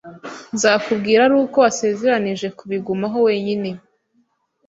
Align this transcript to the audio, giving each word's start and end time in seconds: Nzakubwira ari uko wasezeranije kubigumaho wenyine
Nzakubwira 0.55 1.19
ari 1.27 1.35
uko 1.43 1.57
wasezeranije 1.65 2.47
kubigumaho 2.57 3.17
wenyine 3.27 3.69